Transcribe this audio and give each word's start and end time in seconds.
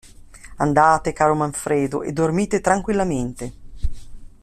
Andate, 0.55 1.13
caro 1.13 1.35
Manfredo, 1.35 2.01
e 2.01 2.11
dormite 2.11 2.59
tranquillamente! 2.59 3.53